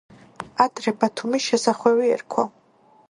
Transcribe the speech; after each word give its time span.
ადრე 0.65 0.93
ბათუმის 1.03 1.45
შესახვევი 1.51 2.11
ერქვა. 2.17 2.51